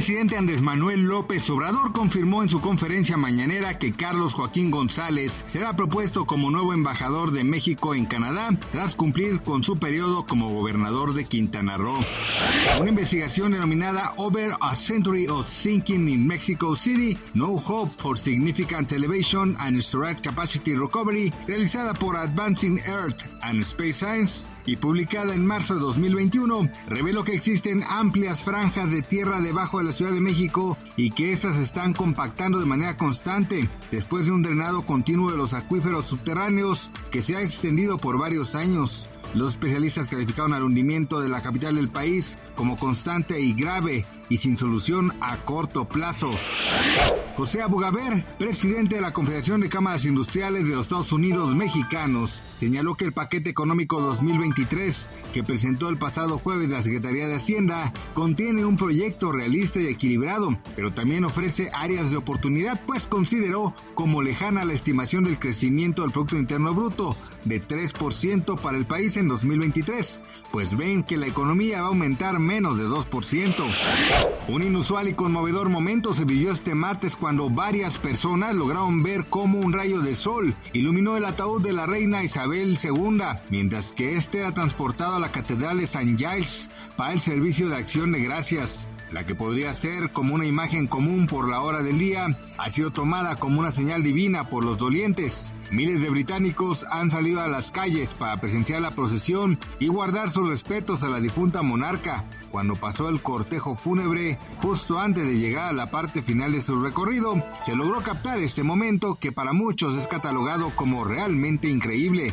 [0.00, 5.76] Presidente Andrés Manuel López Obrador confirmó en su conferencia mañanera que Carlos Joaquín González será
[5.76, 11.12] propuesto como nuevo embajador de México en Canadá tras cumplir con su periodo como gobernador
[11.12, 12.00] de Quintana Roo.
[12.80, 18.90] Una investigación denominada Over a Century of Thinking in Mexico City, No Hope for Significant
[18.92, 25.46] Elevation and Storage Capacity Recovery, realizada por Advancing Earth and Space Science, y publicada en
[25.46, 30.20] marzo de 2021, reveló que existen amplias franjas de tierra debajo de la Ciudad de
[30.20, 35.36] México y que estas están compactando de manera constante después de un drenado continuo de
[35.36, 39.08] los acuíferos subterráneos que se ha extendido por varios años.
[39.34, 44.38] Los especialistas calificaron al hundimiento de la capital del país como constante y grave y
[44.38, 46.30] sin solución a corto plazo.
[47.36, 52.96] José Abugaber, presidente de la Confederación de Cámaras Industriales de los Estados Unidos Mexicanos, señaló
[52.96, 58.64] que el paquete económico 2023 que presentó el pasado jueves la Secretaría de Hacienda contiene
[58.64, 64.64] un proyecto realista y equilibrado, pero también ofrece áreas de oportunidad, pues consideró como lejana
[64.64, 70.22] la estimación del crecimiento del Producto Interno Bruto de 3% para el país en 2023,
[70.50, 73.54] pues ven que la economía va a aumentar menos de 2%.
[74.48, 79.60] Un inusual y conmovedor momento se vivió este martes cuando varias personas lograron ver cómo
[79.60, 84.40] un rayo de sol iluminó el ataúd de la reina Isabel II, mientras que este
[84.40, 86.16] era transportado a la Catedral de St.
[86.16, 88.88] Giles para el servicio de acción de gracias.
[89.12, 92.26] La que podría ser como una imagen común por la hora del día,
[92.56, 95.52] ha sido tomada como una señal divina por los dolientes.
[95.72, 100.48] Miles de británicos han salido a las calles para presenciar la procesión y guardar sus
[100.48, 102.24] respetos a la difunta monarca.
[102.52, 106.80] Cuando pasó el cortejo fúnebre, justo antes de llegar a la parte final de su
[106.80, 107.34] recorrido,
[107.64, 112.32] se logró captar este momento que para muchos es catalogado como realmente increíble.